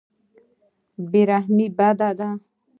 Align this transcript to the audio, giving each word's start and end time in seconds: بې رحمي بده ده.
بې 1.09 1.21
رحمي 1.29 1.67
بده 1.77 2.09
ده. 2.17 2.29